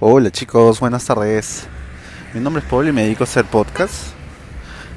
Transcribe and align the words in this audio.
Hola 0.00 0.30
chicos, 0.30 0.80
buenas 0.80 1.06
tardes. 1.06 1.66
Mi 2.34 2.40
nombre 2.40 2.62
es 2.62 2.68
Pablo 2.68 2.88
y 2.88 2.92
me 2.92 3.04
dedico 3.04 3.22
a 3.22 3.26
hacer 3.26 3.44
podcast. 3.44 4.08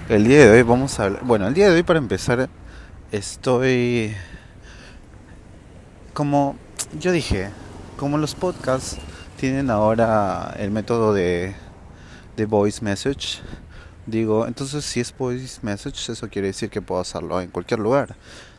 El 0.10 0.26
día 0.26 0.40
de 0.40 0.52
hoy 0.52 0.64
vamos 0.64 1.00
a 1.00 1.06
hablar... 1.06 1.24
Bueno, 1.24 1.48
el 1.48 1.54
día 1.54 1.70
de 1.70 1.76
hoy 1.76 1.84
para 1.84 2.00
empezar 2.00 2.50
estoy... 3.12 4.16
Como 6.14 6.58
yo 7.00 7.12
dije, 7.12 7.50
como 7.96 8.18
los 8.18 8.36
podcasts 8.36 8.98
tienen 9.38 9.70
ahora 9.70 10.56
el 10.60 10.72
método 10.72 11.14
de, 11.14 11.56
de 12.36 12.46
voice 12.46 12.84
message, 12.84 13.40
digo, 14.06 14.48
entonces 14.48 14.84
si 14.84 15.00
es 15.00 15.16
voice 15.18 15.60
message, 15.62 16.12
eso 16.12 16.28
quiere 16.30 16.48
decir 16.48 16.70
que 16.70 16.82
puedo 16.82 17.00
hacerlo 17.00 17.40
en 17.40 17.50
cualquier 17.50 17.80
lugar. 17.80 18.16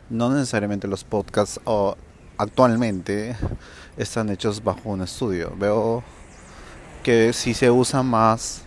No 0.09 0.31
necesariamente 0.31 0.87
los 0.87 1.03
podcasts 1.03 1.59
o 1.65 1.95
actualmente 2.39 3.35
están 3.97 4.29
hechos 4.29 4.63
bajo 4.63 4.89
un 4.89 5.01
estudio. 5.01 5.53
Veo 5.57 6.03
que 7.03 7.33
si 7.33 7.53
se 7.53 7.69
usa 7.69 8.01
más, 8.01 8.61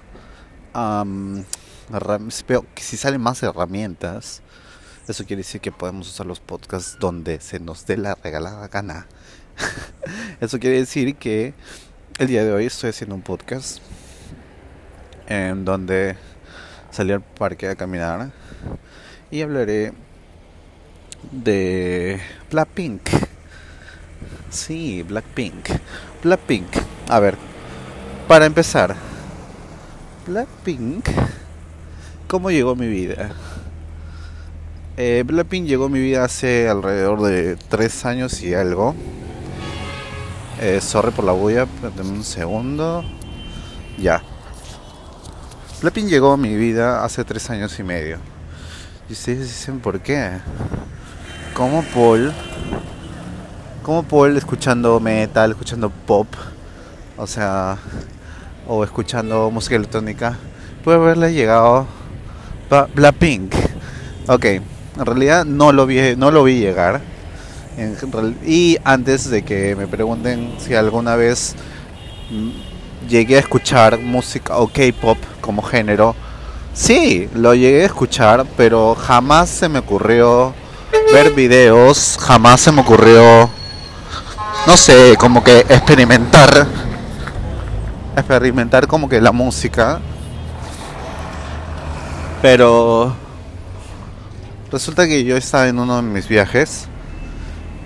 veo 2.47 2.67
que 2.75 2.83
si 2.83 2.99
salen 2.99 3.21
más 3.21 3.43
herramientas, 3.43 4.43
eso 5.09 5.25
quiere 5.25 5.41
decir 5.41 5.61
que 5.63 5.73
podemos 5.73 6.09
usar 6.09 6.27
los 6.27 6.39
podcasts 6.39 6.99
donde 7.01 7.41
se 7.41 7.59
nos 7.61 7.87
dé 7.87 7.97
la 7.97 8.15
regalada 8.15 8.69
gana. 8.69 9.07
eso 10.41 10.59
quiere 10.59 10.77
decir 10.77 11.17
que 11.17 11.55
el 12.19 12.29
día 12.29 12.45
de 12.45 12.53
hoy 12.53 12.67
estoy 12.67 12.91
haciendo 12.91 13.15
un 13.15 13.23
podcast 13.23 13.79
en 15.29 15.65
donde 15.65 16.17
salí 16.91 17.13
al 17.13 17.23
parque 17.23 17.69
a 17.69 17.75
caminar 17.75 18.33
y 19.31 19.41
hablaré 19.41 19.95
de 21.31 22.21
Blackpink. 22.51 23.22
Sí, 24.51 25.03
Blackpink. 25.03 25.69
Blackpink. 26.23 26.67
A 27.09 27.21
ver, 27.21 27.37
para 28.29 28.47
empezar, 28.47 28.95
Blackpink, 30.27 31.09
¿cómo 32.29 32.51
llegó 32.51 32.77
mi 32.77 32.87
vida? 32.87 33.31
Eh, 34.97 35.25
Blackpink 35.27 35.67
llegó 35.67 35.87
a 35.87 35.89
mi 35.89 36.01
vida 36.01 36.25
hace 36.25 36.69
alrededor 36.69 37.23
de 37.23 37.57
tres 37.57 38.05
años 38.05 38.43
y 38.43 38.55
algo. 38.55 38.95
Eh, 40.61 40.81
sorry 40.81 41.11
por 41.11 41.25
la 41.25 41.33
bulla, 41.33 41.67
un 41.99 42.23
segundo. 42.23 43.05
Ya. 43.99 44.23
Blackpink 45.81 46.09
llegó 46.09 46.33
a 46.33 46.37
mi 46.37 46.55
vida 46.55 47.05
hace 47.05 47.25
tres 47.25 47.51
años 47.51 47.79
y 47.79 47.83
medio. 47.83 48.19
Y 49.09 49.15
ustedes 49.15 49.49
dicen 49.49 49.81
por 49.81 50.01
qué. 50.01 50.39
¿Cómo 51.55 51.83
Paul? 51.93 52.33
¿Cómo 53.83 54.05
Paul 54.05 54.37
escuchando 54.37 55.01
metal, 55.01 55.51
escuchando 55.51 55.91
pop? 55.91 56.29
O 57.17 57.27
sea, 57.27 57.79
o 58.69 58.85
escuchando 58.85 59.51
música 59.51 59.75
electrónica, 59.75 60.39
puede 60.85 60.99
haberle 60.99 61.33
llegado 61.33 61.89
Blackpink. 62.95 63.53
Ok, 64.29 64.45
en 64.45 64.63
realidad 64.97 65.45
no 65.45 65.73
lo 65.73 65.87
vi, 65.87 66.15
no 66.17 66.31
lo 66.31 66.45
vi 66.45 66.61
llegar. 66.61 67.01
y 68.47 68.79
antes 68.85 69.29
de 69.29 69.43
que 69.43 69.75
me 69.75 69.89
pregunten 69.89 70.55
si 70.59 70.75
alguna 70.75 71.17
vez 71.17 71.57
mm, 72.31 73.09
llegué 73.09 73.35
a 73.35 73.41
escuchar 73.41 73.99
música 73.99 74.59
o 74.59 74.69
K-pop 74.69 75.19
como 75.41 75.61
género, 75.61 76.15
sí, 76.73 77.29
lo 77.35 77.53
llegué 77.53 77.83
a 77.83 77.87
escuchar, 77.87 78.47
pero 78.57 78.95
jamás 78.95 79.51
se 79.51 79.69
me 79.69 79.81
ocurrió 79.81 80.55
ver 81.13 81.33
videos, 81.33 82.17
jamás 82.21 82.61
se 82.61 82.71
me 82.71 82.83
ocurrió, 82.83 83.51
no 84.67 84.77
sé, 84.77 85.17
como 85.19 85.43
que 85.43 85.61
experimentar 85.61 86.67
experimentar 88.17 88.87
como 88.87 89.09
que 89.09 89.21
la 89.21 89.33
música. 89.33 90.01
Pero 92.41 93.15
resulta 94.71 95.07
que 95.07 95.25
yo 95.25 95.37
estaba 95.37 95.69
en 95.69 95.79
uno 95.79 95.97
de 95.97 96.03
mis 96.03 96.29
viajes 96.29 96.89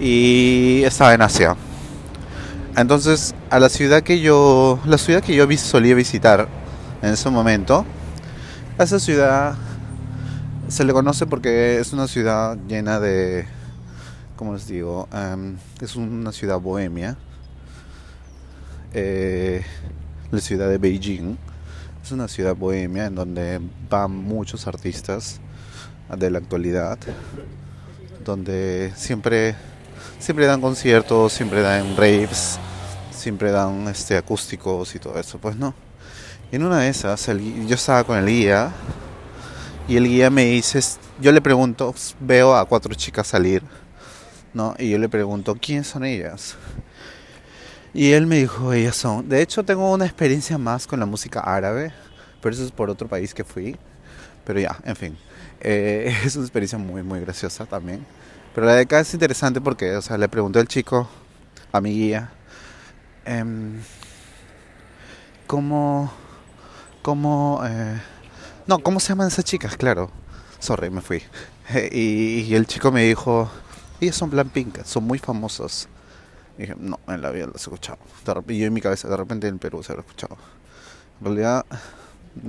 y 0.01 0.83
estaba 0.85 1.15
en 1.15 1.23
Asia. 1.23 1.57
Entonces, 2.77 3.35
a 3.51 3.59
la 3.59 3.69
ciudad 3.69 4.03
que 4.03 4.21
yo, 4.21 4.79
la 4.85 4.99
ciudad 4.99 5.23
que 5.23 5.35
yo 5.35 5.47
solía 5.57 5.95
visitar 5.95 6.49
en 7.03 7.13
ese 7.13 7.31
momento, 7.31 7.85
esa 8.79 8.99
ciudad 8.99 9.55
se 10.69 10.85
le 10.85 10.93
conoce 10.93 11.27
porque 11.27 11.79
es 11.79 11.93
una 11.93 12.09
ciudad 12.09 12.57
llena 12.69 12.99
de, 12.99 13.47
¿cómo 14.37 14.53
les 14.53 14.67
digo? 14.67 15.09
Em, 15.13 15.57
es 15.81 15.97
una 15.97 16.31
ciudad 16.31 16.61
bohemia. 16.61 17.17
Eh, 18.93 19.65
la 20.31 20.41
ciudad 20.41 20.69
de 20.69 20.79
Beijing. 20.79 21.37
Es 22.03 22.13
una 22.13 22.29
ciudad 22.29 22.55
bohemia 22.55 23.07
en 23.07 23.15
donde 23.15 23.61
van 23.91 24.11
muchos 24.13 24.67
artistas 24.67 25.41
de 26.17 26.31
la 26.31 26.39
actualidad, 26.39 26.99
donde 28.25 28.93
siempre, 28.95 29.57
siempre 30.21 30.47
dan 30.47 30.61
conciertos, 30.61 31.33
siempre 31.33 31.63
dan 31.63 31.97
raves, 31.97 32.61
siempre 33.11 33.51
dan 33.51 33.89
este, 33.89 34.17
acústicos 34.17 34.95
y 34.95 35.01
todo 35.01 35.19
eso, 35.19 35.39
pues 35.39 35.57
no. 35.57 35.75
en 36.53 36.63
una 36.63 36.79
de 36.79 36.91
esas, 36.91 37.27
yo 37.27 37.75
estaba 37.75 38.05
con 38.05 38.19
el 38.19 38.27
guía 38.27 38.71
y 39.89 39.97
el 39.97 40.07
guía 40.07 40.31
me 40.31 40.45
dice, 40.45 40.79
yo 41.21 41.33
le 41.33 41.41
pregunto, 41.41 41.93
veo 42.21 42.55
a 42.55 42.65
cuatro 42.67 42.95
chicas 42.95 43.27
salir, 43.27 43.65
¿no? 44.57 44.75
Y 44.79 44.89
yo 44.89 44.99
le 44.99 45.09
pregunto, 45.09 45.55
¿quiénes 45.61 45.87
son 45.87 46.05
ellas? 46.05 46.57
Y 47.93 48.13
él 48.13 48.27
me 48.27 48.39
dijo, 48.39 48.73
ellas 48.73 48.97
son. 48.97 49.29
De 49.29 49.43
hecho, 49.43 49.63
tengo 49.65 49.93
una 49.93 50.07
experiencia 50.07 50.57
más 50.57 50.87
con 50.87 50.99
la 50.99 51.05
música 51.07 51.41
árabe, 51.41 51.93
pero 52.41 52.55
eso 52.55 52.65
es 52.65 52.73
por 52.73 52.89
otro 52.89 53.07
país 53.07 53.35
que 53.35 53.45
fui. 53.45 53.77
Pero 54.47 54.59
ya, 54.59 54.79
en 54.85 54.97
fin. 54.97 55.19
Eh, 55.61 56.15
es 56.25 56.37
una 56.37 56.47
experiencia 56.47 56.79
muy, 56.79 57.03
muy 57.03 57.21
graciosa 57.21 57.67
también. 57.67 58.07
Pero 58.55 58.67
la 58.67 58.77
de 58.77 58.83
acá 58.83 59.01
es 59.01 59.13
interesante 59.13 59.61
porque, 59.61 59.95
o 59.95 60.01
sea, 60.01 60.17
le 60.17 60.29
pregunté 60.29 60.59
al 60.59 60.69
chico, 60.69 61.07
a 61.71 61.81
mi 61.83 61.91
guía, 61.91 62.31
em, 63.27 63.79
¿cómo, 65.47 66.11
cómo, 67.03 67.61
eh, 67.67 68.01
no, 68.67 68.79
cómo 68.79 69.01
se 69.01 69.09
llaman 69.11 69.29
esas 69.29 69.45
chicas? 69.45 69.77
Claro. 69.77 70.11
Sorry, 70.61 70.89
me 70.89 71.03
fui. 71.03 71.23
y, 71.93 72.47
y, 72.49 72.55
el 72.55 72.67
chico 72.67 72.91
me 72.91 73.05
dijo, 73.05 73.51
ellas 74.01 74.17
son 74.17 74.31
Blackpink, 74.31 74.85
son 74.85 75.05
muy 75.05 75.19
famosos. 75.19 75.89
Y 76.59 76.63
dije, 76.63 76.75
no, 76.79 76.99
en 77.09 77.23
la 77.23 77.31
vida 77.31 77.47
lo 77.47 77.53
he 77.53 77.57
escuchado. 77.57 77.99
Y 78.49 78.59
yo 78.59 78.67
en 78.67 78.73
mi 78.73 78.81
cabeza, 78.81 79.09
de 79.09 79.17
repente 79.17 79.49
en 79.49 79.59
Perú 79.59 79.83
se 79.83 79.93
lo 79.93 79.99
he 79.99 80.03
escuchado. 80.03 80.37
En 81.21 81.27
realidad, 81.27 81.65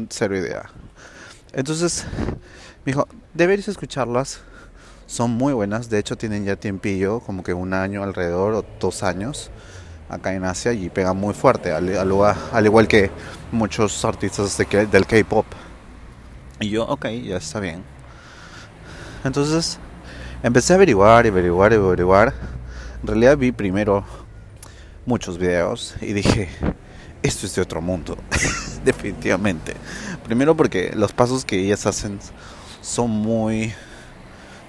cero 0.09 0.37
idea. 0.37 0.69
Entonces, 1.53 2.05
me 2.85 2.91
dijo, 2.91 3.07
deberías 3.33 3.67
escucharlas. 3.67 4.41
Son 5.05 5.31
muy 5.31 5.53
buenas. 5.53 5.89
De 5.89 5.99
hecho, 5.99 6.17
tienen 6.17 6.43
ya 6.45 6.57
tiempillo, 6.57 7.21
como 7.21 7.43
que 7.43 7.53
un 7.53 7.73
año 7.73 8.03
alrededor 8.03 8.53
o 8.53 8.65
dos 8.79 9.03
años 9.03 9.49
acá 10.09 10.33
en 10.33 10.45
Asia 10.45 10.73
y 10.73 10.89
pegan 10.89 11.17
muy 11.17 11.33
fuerte, 11.33 11.71
al, 11.71 11.89
al, 11.97 12.65
igual 12.65 12.87
que 12.87 13.11
muchos 13.51 14.03
artistas 14.05 14.57
de, 14.57 14.87
del 14.87 15.05
K-pop. 15.05 15.45
Y 16.59 16.69
yo, 16.69 16.85
ok, 16.85 17.07
ya 17.23 17.37
está 17.37 17.59
bien. 17.59 17.83
Entonces, 19.23 19.79
empecé 20.43 20.73
a 20.73 20.75
averiguar 20.75 21.25
y 21.25 21.29
averiguar 21.29 21.73
y 21.73 21.75
averiguar 21.75 22.33
en 23.01 23.07
realidad 23.07 23.37
vi 23.37 23.51
primero 23.51 24.03
muchos 25.05 25.37
videos 25.37 25.95
y 26.01 26.13
dije, 26.13 26.49
esto 27.21 27.45
es 27.45 27.55
de 27.55 27.61
otro 27.61 27.81
mundo, 27.81 28.17
definitivamente. 28.83 29.75
Primero 30.23 30.57
porque 30.57 30.91
los 30.95 31.13
pasos 31.13 31.45
que 31.45 31.59
ellas 31.59 31.85
hacen 31.85 32.19
son 32.81 33.09
muy... 33.11 33.73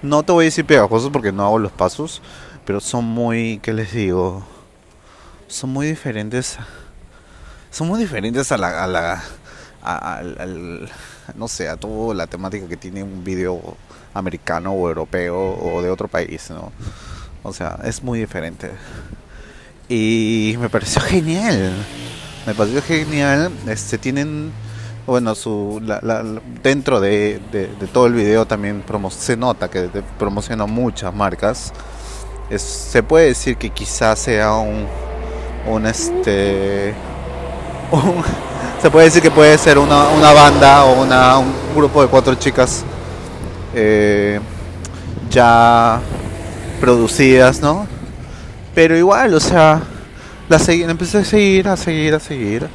No 0.01 0.23
te 0.23 0.31
voy 0.31 0.43
a 0.43 0.45
decir 0.45 0.65
pegajosos 0.65 1.09
porque 1.11 1.31
no 1.31 1.43
hago 1.43 1.59
los 1.59 1.71
pasos, 1.71 2.21
pero 2.65 2.79
son 2.79 3.03
muy, 3.03 3.59
¿qué 3.63 3.73
les 3.73 3.91
digo? 3.91 4.45
Son 5.47 5.71
muy 5.71 5.87
diferentes. 5.87 6.57
Son 7.71 7.87
muy 7.87 7.99
diferentes 7.99 8.51
a 8.51 8.57
la... 8.57 8.83
A 8.83 8.87
la 8.87 9.23
al, 9.81 10.89
no 11.35 11.47
sé, 11.47 11.67
a 11.67 11.77
toda 11.77 12.13
la 12.13 12.27
temática 12.27 12.67
que 12.67 12.77
tiene 12.77 13.01
un 13.01 13.23
video 13.23 13.75
americano 14.13 14.71
o 14.71 14.87
europeo 14.87 15.37
o 15.37 15.81
de 15.81 15.89
otro 15.89 16.07
país, 16.07 16.49
¿no? 16.49 16.71
O 17.43 17.53
sea, 17.53 17.79
es 17.83 18.03
muy 18.03 18.19
diferente. 18.19 18.71
Y 19.87 20.55
me 20.59 20.69
pareció 20.69 21.01
genial. 21.01 21.73
Me 22.45 22.53
pareció 22.53 22.81
genial. 22.81 23.51
Este, 23.67 23.97
tienen, 23.97 24.51
bueno, 25.07 25.33
su, 25.35 25.81
dentro 26.61 26.99
de, 26.99 27.39
todo 27.91 28.07
el 28.07 28.13
video 28.13 28.45
también 28.45 28.83
se 29.09 29.37
nota 29.37 29.69
que 29.69 29.89
promociona 30.17 30.65
muchas 30.65 31.13
marcas. 31.13 31.73
se 32.55 33.03
puede 33.03 33.27
decir 33.27 33.57
que 33.57 33.69
quizás 33.69 34.19
sea 34.19 34.53
un, 34.53 34.85
un 35.67 35.85
este, 35.85 36.93
se 38.81 38.91
puede 38.91 39.05
decir 39.05 39.21
que 39.21 39.31
puede 39.31 39.57
ser 39.57 39.77
una, 39.77 40.09
una 40.09 40.31
banda 40.33 40.85
o 40.85 41.01
una, 41.01 41.37
un 41.39 41.53
grupo 41.75 42.01
de 42.01 42.07
cuatro 42.07 42.35
chicas 42.35 42.83
eh, 43.75 44.39
ya 45.29 46.01
producidas, 46.79 47.61
¿no? 47.61 47.87
Pero 48.73 48.97
igual, 48.97 49.33
o 49.33 49.39
sea, 49.39 49.81
la, 50.47 50.57
la 50.57 50.91
empecé 50.91 51.19
a 51.19 51.25
seguir, 51.25 51.67
a 51.67 51.77
seguir, 51.77 52.15
a 52.15 52.19
seguir. 52.19 52.67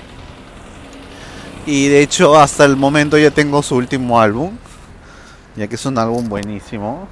Y 1.66 1.88
de 1.88 2.02
hecho 2.02 2.38
hasta 2.38 2.64
el 2.64 2.76
momento 2.76 3.16
ya 3.16 3.30
tengo 3.30 3.62
su 3.62 3.76
último 3.76 4.20
álbum, 4.20 4.56
ya 5.56 5.66
que 5.66 5.76
es 5.76 5.86
un 5.86 5.96
álbum 5.98 6.28
buenísimo. 6.28 7.08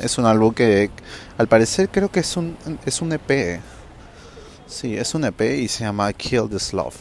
Es 0.00 0.16
un 0.16 0.24
álbum 0.24 0.54
que 0.54 0.90
al 1.36 1.48
parecer 1.48 1.90
creo 1.90 2.10
que 2.10 2.20
es 2.20 2.36
un, 2.36 2.56
es 2.86 3.02
un 3.02 3.12
EP. 3.12 3.60
Sí, 4.66 4.96
es 4.96 5.14
un 5.14 5.24
EP 5.24 5.40
y 5.58 5.68
se 5.68 5.84
llama 5.84 6.10
Kill 6.14 6.48
This 6.48 6.72
Love. 6.72 6.96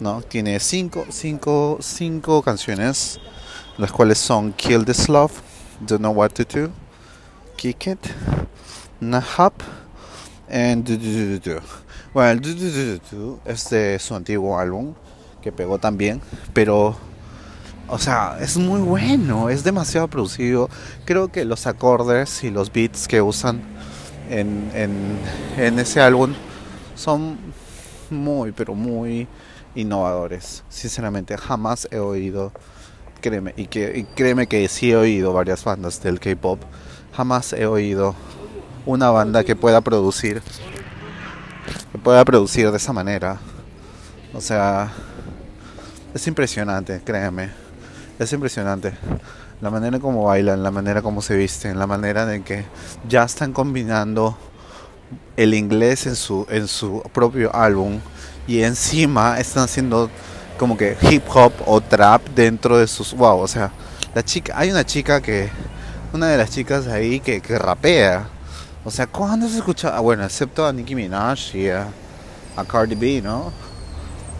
¿No? 0.00 0.22
Tiene 0.22 0.58
cinco, 0.58 1.06
cinco, 1.10 1.78
cinco 1.80 2.42
canciones, 2.42 3.20
las 3.78 3.92
cuales 3.92 4.18
son 4.18 4.52
Kill 4.52 4.84
This 4.84 5.08
Love, 5.08 5.32
Don't 5.80 6.00
Know 6.00 6.12
What 6.12 6.30
to 6.30 6.44
Do, 6.44 6.70
Kick 7.56 7.86
It, 7.88 7.98
Nahap 9.00 9.54
and 10.50 10.84
Do 10.84 10.96
Do 10.96 11.38
Do. 11.38 11.60
Bueno, 12.14 12.30
el 12.30 12.40
Do 12.40 13.40
es 13.44 13.68
de 13.70 13.98
su 13.98 14.14
antiguo 14.14 14.58
álbum, 14.58 14.94
que 15.42 15.52
pegó 15.52 15.78
también, 15.78 16.20
pero, 16.52 16.96
o 17.88 17.98
sea, 17.98 18.38
es 18.40 18.56
muy 18.56 18.80
bueno, 18.80 19.50
es 19.50 19.62
demasiado 19.62 20.08
producido. 20.08 20.70
Creo 21.04 21.28
que 21.28 21.44
los 21.44 21.66
acordes 21.66 22.42
y 22.42 22.50
los 22.50 22.72
beats 22.72 23.06
que 23.06 23.20
usan 23.20 23.60
en, 24.30 24.70
en, 24.74 25.18
en 25.56 25.78
ese 25.78 26.00
álbum 26.00 26.34
son 26.94 27.38
muy, 28.10 28.52
pero 28.52 28.74
muy 28.74 29.28
innovadores. 29.74 30.64
Sinceramente, 30.68 31.36
jamás 31.36 31.86
he 31.90 31.98
oído, 31.98 32.50
créeme, 33.26 33.54
y, 33.56 33.66
que, 33.66 33.92
y 33.98 34.04
créeme 34.04 34.46
que 34.46 34.68
sí 34.68 34.92
he 34.92 34.96
oído 34.96 35.32
varias 35.32 35.64
bandas 35.64 36.00
del 36.00 36.20
K-pop, 36.20 36.60
jamás 37.12 37.52
he 37.54 37.66
oído 37.66 38.14
una 38.84 39.10
banda 39.10 39.42
que 39.42 39.56
pueda 39.56 39.80
producir, 39.80 40.42
que 41.90 41.98
pueda 41.98 42.24
producir 42.24 42.70
de 42.70 42.76
esa 42.76 42.92
manera. 42.92 43.40
O 44.32 44.40
sea, 44.40 44.92
es 46.14 46.24
impresionante, 46.28 47.00
créeme, 47.04 47.50
es 48.16 48.32
impresionante. 48.32 48.92
La 49.60 49.70
manera 49.70 49.98
como 49.98 50.26
bailan, 50.26 50.62
la 50.62 50.70
manera 50.70 51.02
como 51.02 51.20
se 51.20 51.34
visten, 51.34 51.80
la 51.80 51.88
manera 51.88 52.32
en 52.32 52.44
que 52.44 52.64
ya 53.08 53.24
están 53.24 53.52
combinando 53.52 54.38
el 55.36 55.52
inglés 55.52 56.06
en 56.06 56.14
su, 56.14 56.46
en 56.48 56.68
su 56.68 57.02
propio 57.12 57.52
álbum 57.56 57.98
y 58.46 58.62
encima 58.62 59.40
están 59.40 59.64
haciendo 59.64 60.10
como 60.56 60.76
que 60.76 60.96
hip 61.02 61.22
hop 61.32 61.52
o 61.66 61.80
trap 61.80 62.22
dentro 62.34 62.78
de 62.78 62.86
sus 62.86 63.14
wow 63.14 63.38
o 63.38 63.48
sea 63.48 63.70
la 64.14 64.24
chica 64.24 64.54
hay 64.56 64.70
una 64.70 64.84
chica 64.84 65.20
que 65.20 65.50
una 66.12 66.28
de 66.28 66.38
las 66.38 66.50
chicas 66.50 66.86
ahí 66.86 67.20
que, 67.20 67.40
que 67.42 67.58
rapea. 67.58 68.28
O 68.84 68.90
sea 68.90 69.06
cuándo 69.06 69.48
se 69.48 69.58
escucha 69.58 69.96
ah, 69.96 70.00
bueno 70.00 70.24
excepto 70.24 70.66
a 70.66 70.72
Nicki 70.72 70.94
Minaj 70.94 71.54
y 71.54 71.68
a, 71.68 71.88
Cardi 72.68 72.94
B 72.94 73.20
no 73.20 73.52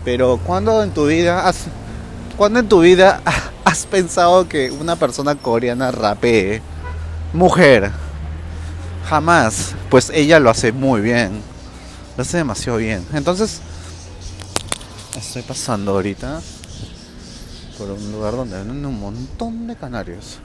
pero 0.04 0.38
cuando 0.38 0.82
en 0.82 0.92
tu 0.92 1.06
vida 1.06 1.46
has 1.46 1.66
cuando 2.36 2.60
en 2.60 2.68
tu 2.68 2.80
vida 2.80 3.20
has 3.64 3.84
pensado 3.84 4.48
que 4.48 4.70
una 4.70 4.96
persona 4.96 5.34
coreana 5.34 5.90
rapee 5.90 6.62
mujer. 7.32 7.90
Jamás. 9.08 9.74
Pues 9.90 10.10
ella 10.10 10.40
lo 10.40 10.50
hace 10.50 10.72
muy 10.72 11.00
bien. 11.00 11.40
Lo 12.16 12.22
hace 12.22 12.38
demasiado 12.38 12.78
bien. 12.78 13.04
Entonces 13.12 13.60
Estoy 15.16 15.42
pasando 15.42 15.92
ahorita 15.92 16.40
por 17.78 17.90
un 17.90 18.12
lugar 18.12 18.34
donde 18.36 18.56
venden 18.58 18.84
un 18.86 19.00
montón 19.00 19.66
de 19.66 19.76
canarios. 19.76 20.38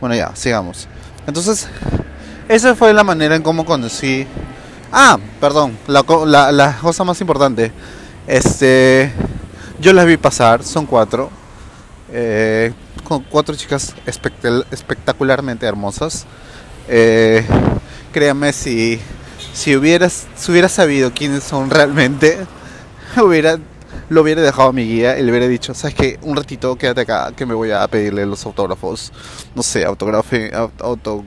Bueno, 0.00 0.14
ya, 0.14 0.34
sigamos. 0.34 0.86
Entonces, 1.26 1.68
esa 2.48 2.74
fue 2.74 2.92
la 2.92 3.04
manera 3.04 3.36
en 3.36 3.42
cómo 3.42 3.64
conocí. 3.64 4.26
Ah, 4.92 5.18
perdón, 5.40 5.76
la, 5.86 6.04
la, 6.26 6.52
la 6.52 6.78
cosa 6.78 7.04
más 7.04 7.20
importante. 7.20 7.72
Este, 8.26 9.12
yo 9.80 9.92
las 9.92 10.06
vi 10.06 10.16
pasar, 10.16 10.62
son 10.64 10.86
cuatro. 10.86 11.30
eh, 12.12 12.72
con 13.02 13.22
cuatro 13.24 13.54
chicas 13.54 13.94
espectel- 14.06 14.64
espectacularmente 14.70 15.66
hermosas. 15.66 16.24
Eh, 16.88 17.44
créame, 18.12 18.52
si, 18.52 19.00
si, 19.52 19.76
hubieras, 19.76 20.26
si 20.36 20.52
hubiera 20.52 20.68
sabido 20.68 21.12
quiénes 21.12 21.44
son 21.44 21.70
realmente, 21.70 22.38
hubiera 23.22 23.58
lo 24.10 24.22
hubiera 24.22 24.42
dejado 24.42 24.68
a 24.68 24.72
mi 24.72 24.84
guía 24.86 25.18
y 25.18 25.22
le 25.22 25.30
hubiera 25.30 25.48
dicho, 25.48 25.74
¿sabes 25.74 25.94
qué? 25.94 26.18
Un 26.22 26.36
ratito 26.36 26.76
quédate 26.76 27.02
acá 27.02 27.32
que 27.34 27.46
me 27.46 27.54
voy 27.54 27.70
a 27.70 27.86
pedirle 27.88 28.26
los 28.26 28.44
autógrafos. 28.46 29.12
No 29.54 29.62
sé, 29.62 29.84
autografe, 29.84 30.52
au- 30.52 30.70
auto, 30.80 31.24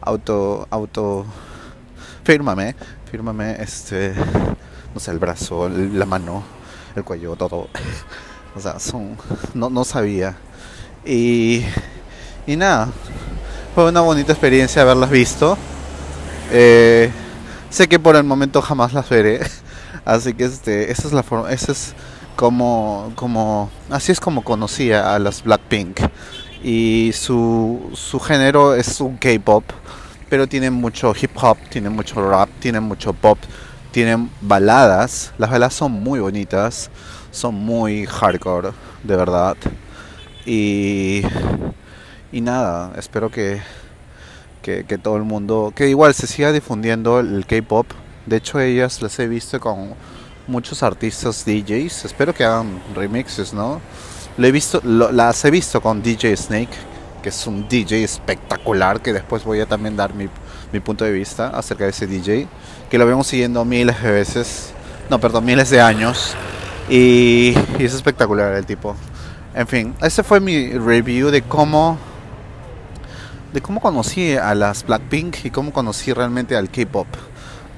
auto, 0.00 0.66
auto, 0.70 1.26
fírmame, 2.24 2.74
fírmame, 3.10 3.56
este, 3.62 4.12
no 4.94 5.00
sé, 5.00 5.10
el 5.10 5.18
brazo, 5.18 5.66
el- 5.66 5.98
la 5.98 6.06
mano, 6.06 6.42
el 6.96 7.04
cuello, 7.04 7.36
todo. 7.36 7.68
O 8.56 8.58
sea, 8.60 8.80
son, 8.80 9.16
no, 9.54 9.70
no 9.70 9.84
sabía. 9.84 10.34
Y, 11.04 11.64
y 12.48 12.56
nada, 12.56 12.88
fue 13.76 13.88
una 13.88 14.00
bonita 14.00 14.32
experiencia 14.32 14.82
haberlas 14.82 15.08
visto. 15.08 15.56
Eh, 16.50 17.12
sé 17.70 17.88
que 17.88 18.00
por 18.00 18.16
el 18.16 18.24
momento 18.24 18.60
jamás 18.60 18.92
las 18.92 19.08
veré. 19.08 19.38
Así 20.04 20.34
que 20.34 20.46
este, 20.46 20.90
esa 20.90 21.06
es 21.06 21.12
la 21.12 21.22
forma, 21.22 21.52
esa 21.52 21.70
es 21.70 21.94
como, 22.40 23.12
como, 23.16 23.68
así 23.90 24.12
es 24.12 24.18
como 24.18 24.42
conocía 24.42 25.14
a 25.14 25.18
las 25.18 25.44
Blackpink. 25.44 26.00
Y 26.64 27.10
su, 27.12 27.90
su 27.92 28.18
género 28.18 28.74
es 28.74 28.98
un 29.02 29.18
K-pop, 29.18 29.62
pero 30.30 30.46
tiene 30.46 30.70
mucho 30.70 31.12
hip 31.20 31.32
hop, 31.34 31.58
tiene 31.68 31.90
mucho 31.90 32.26
rap, 32.26 32.48
tiene 32.58 32.80
mucho 32.80 33.12
pop, 33.12 33.36
tienen 33.90 34.30
baladas. 34.40 35.34
Las 35.36 35.50
baladas 35.50 35.74
son 35.74 35.92
muy 35.92 36.18
bonitas, 36.18 36.90
son 37.30 37.56
muy 37.56 38.06
hardcore, 38.06 38.70
de 39.04 39.16
verdad. 39.16 39.58
Y, 40.46 41.20
y 42.32 42.40
nada, 42.40 42.92
espero 42.96 43.30
que, 43.30 43.60
que, 44.62 44.84
que 44.84 44.96
todo 44.96 45.18
el 45.18 45.24
mundo, 45.24 45.74
que 45.76 45.90
igual 45.90 46.14
se 46.14 46.26
siga 46.26 46.52
difundiendo 46.52 47.20
el 47.20 47.44
K-pop. 47.44 47.86
De 48.24 48.36
hecho, 48.36 48.60
ellas 48.60 49.02
las 49.02 49.18
he 49.18 49.28
visto 49.28 49.60
con 49.60 49.90
muchos 50.50 50.82
artistas 50.82 51.44
DJs. 51.44 52.04
Espero 52.04 52.34
que 52.34 52.44
hagan 52.44 52.82
remixes, 52.94 53.54
¿no? 53.54 53.80
Lo 54.36 54.46
he 54.46 54.52
visto, 54.52 54.80
las 54.84 55.44
he 55.44 55.50
visto 55.50 55.80
con 55.80 56.02
DJ 56.02 56.36
Snake, 56.36 56.72
que 57.22 57.28
es 57.28 57.46
un 57.46 57.68
DJ 57.68 58.02
espectacular, 58.02 59.00
que 59.00 59.12
después 59.12 59.44
voy 59.44 59.60
a 59.60 59.66
también 59.66 59.96
dar 59.96 60.12
mi, 60.14 60.28
mi 60.72 60.80
punto 60.80 61.04
de 61.04 61.12
vista 61.12 61.48
acerca 61.48 61.84
de 61.84 61.90
ese 61.90 62.06
DJ, 62.06 62.48
que 62.90 62.98
lo 62.98 63.06
vemos 63.06 63.26
siguiendo 63.26 63.64
miles 63.64 64.02
de 64.02 64.10
veces, 64.10 64.72
no, 65.08 65.20
perdón, 65.20 65.44
miles 65.44 65.70
de 65.70 65.80
años, 65.80 66.34
y, 66.88 67.54
y 67.78 67.84
es 67.84 67.94
espectacular 67.94 68.52
el 68.54 68.66
tipo. 68.66 68.96
En 69.54 69.66
fin, 69.66 69.94
ese 70.02 70.22
fue 70.22 70.40
mi 70.40 70.72
review 70.72 71.30
de 71.30 71.42
cómo 71.42 71.98
de 73.52 73.60
cómo 73.60 73.80
conocí 73.80 74.34
a 74.36 74.54
las 74.54 74.86
Blackpink 74.86 75.44
y 75.44 75.50
cómo 75.50 75.72
conocí 75.72 76.12
realmente 76.12 76.56
al 76.56 76.70
K-pop. 76.70 77.08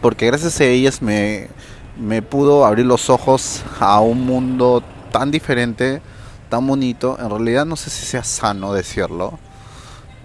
Porque 0.02 0.26
gracias 0.26 0.60
a 0.60 0.64
ellas 0.64 1.00
me, 1.00 1.48
me 1.96 2.22
pudo 2.22 2.64
abrir 2.64 2.86
los 2.86 3.10
ojos 3.10 3.62
a 3.80 4.00
un 4.00 4.24
mundo 4.24 4.82
tan 5.10 5.30
diferente, 5.30 6.00
tan 6.48 6.66
bonito. 6.66 7.16
En 7.20 7.30
realidad 7.30 7.66
no 7.66 7.76
sé 7.76 7.90
si 7.90 8.06
sea 8.06 8.24
sano 8.24 8.72
decirlo. 8.72 9.38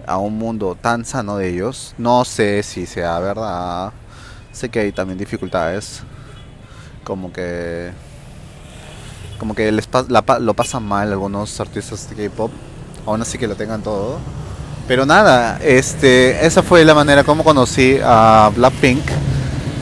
A 0.06 0.16
un 0.16 0.38
mundo 0.38 0.76
tan 0.80 1.04
sano 1.04 1.36
de 1.36 1.50
ellos. 1.50 1.94
No 1.98 2.24
sé 2.24 2.62
si 2.62 2.86
sea 2.86 3.18
verdad. 3.18 3.92
Sé 4.52 4.70
que 4.70 4.80
hay 4.80 4.92
también 4.92 5.18
dificultades. 5.18 6.02
Como 7.04 7.32
que... 7.32 7.90
Como 9.38 9.54
que 9.54 9.70
les 9.70 9.88
lo 10.40 10.54
pasan 10.54 10.82
mal 10.82 11.12
algunos 11.12 11.60
artistas 11.60 12.08
de 12.10 12.28
K-pop. 12.28 12.50
Aún 13.06 13.22
así 13.22 13.38
que 13.38 13.46
lo 13.46 13.54
tengan 13.54 13.82
todo. 13.82 14.18
Pero 14.88 15.04
nada, 15.04 15.58
este, 15.62 16.46
esa 16.46 16.62
fue 16.62 16.84
la 16.84 16.94
manera 16.94 17.22
como 17.22 17.44
conocí 17.44 17.98
a 18.02 18.50
Blackpink. 18.56 19.04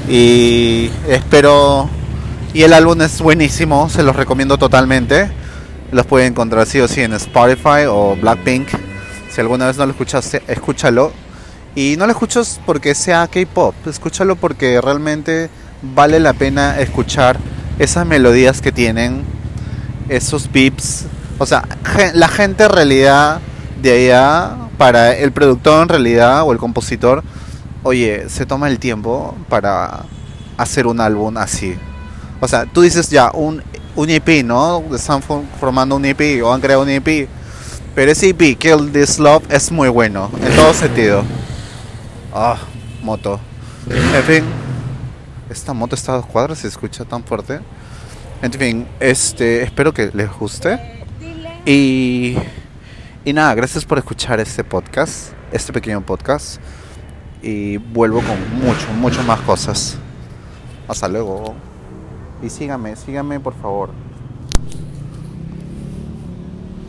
Y 0.08 0.90
espero. 1.08 1.88
Y 2.54 2.62
el 2.62 2.72
álbum 2.72 3.02
es 3.02 3.20
buenísimo, 3.20 3.88
se 3.88 4.02
los 4.02 4.16
recomiendo 4.16 4.56
totalmente. 4.56 5.30
Los 5.92 6.06
pueden 6.06 6.28
encontrar 6.28 6.66
sí 6.66 6.80
o 6.80 6.88
sí 6.88 7.02
en 7.02 7.12
Spotify 7.14 7.86
o 7.88 8.16
Blackpink. 8.16 8.68
Si 9.30 9.40
alguna 9.40 9.66
vez 9.66 9.76
no 9.76 9.84
lo 9.84 9.92
escuchaste, 9.92 10.42
escúchalo. 10.48 11.12
Y 11.74 11.96
no 11.98 12.06
lo 12.06 12.12
escuchas 12.12 12.58
porque 12.64 12.94
sea 12.94 13.26
K-pop, 13.26 13.74
escúchalo 13.86 14.36
porque 14.36 14.80
realmente 14.80 15.50
vale 15.82 16.18
la 16.20 16.32
pena 16.32 16.80
escuchar 16.80 17.36
esas 17.78 18.06
melodías 18.06 18.62
que 18.62 18.72
tienen, 18.72 19.24
esos 20.08 20.50
beeps. 20.50 21.04
O 21.38 21.44
sea, 21.44 21.64
la 22.14 22.28
gente 22.28 22.64
en 22.64 22.70
realidad 22.70 23.40
de 23.82 23.92
allá, 23.92 24.56
para 24.78 25.14
el 25.14 25.32
productor 25.32 25.82
en 25.82 25.88
realidad 25.88 26.44
o 26.44 26.52
el 26.52 26.58
compositor, 26.58 27.22
oye, 27.86 28.28
se 28.28 28.46
toma 28.46 28.68
el 28.68 28.78
tiempo 28.78 29.34
para 29.48 30.04
hacer 30.56 30.86
un 30.86 31.00
álbum 31.00 31.36
así. 31.36 31.76
O 32.40 32.48
sea, 32.48 32.66
tú 32.66 32.82
dices 32.82 33.08
ya, 33.10 33.30
un, 33.32 33.62
un 33.94 34.10
EP, 34.10 34.44
¿no? 34.44 34.82
Están 34.94 35.22
for- 35.22 35.44
formando 35.58 35.96
un 35.96 36.04
EP 36.04 36.42
o 36.44 36.52
han 36.52 36.60
creado 36.60 36.82
un 36.82 36.88
EP. 36.90 37.28
Pero 37.94 38.12
ese 38.12 38.28
EP, 38.30 38.58
Kill 38.58 38.92
This 38.92 39.18
Love, 39.18 39.44
es 39.50 39.72
muy 39.72 39.88
bueno, 39.88 40.30
en 40.46 40.54
todo 40.54 40.74
sentido. 40.74 41.22
Ah, 42.34 42.58
moto. 43.02 43.40
En 43.88 44.22
fin, 44.24 44.44
esta 45.48 45.72
moto 45.72 45.94
está 45.94 46.12
a 46.12 46.16
dos 46.16 46.26
cuadras, 46.26 46.58
se 46.58 46.68
escucha 46.68 47.04
tan 47.06 47.24
fuerte. 47.24 47.60
En 48.42 48.52
fin, 48.52 48.86
este, 49.00 49.62
espero 49.62 49.94
que 49.94 50.10
les 50.12 50.30
guste. 50.30 50.78
Y, 51.64 52.36
y 53.24 53.32
nada, 53.32 53.54
gracias 53.54 53.84
por 53.86 53.96
escuchar 53.98 54.40
este 54.40 54.62
podcast, 54.62 55.32
este 55.50 55.72
pequeño 55.72 56.00
podcast. 56.02 56.60
Y 57.46 57.76
vuelvo 57.76 58.22
con 58.22 58.58
mucho, 58.58 58.88
mucho 58.98 59.22
más 59.22 59.38
cosas. 59.42 59.96
Hasta 60.88 61.06
luego. 61.06 61.54
Y 62.42 62.50
síganme, 62.50 62.96
síganme 62.96 63.38
por 63.38 63.54
favor. 63.54 63.90